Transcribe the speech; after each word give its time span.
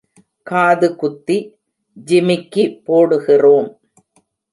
காது 0.47 0.87
குத்தி 0.95 1.37
ஜிமிக்கி 2.07 2.63
போடுகிறோம். 2.87 3.69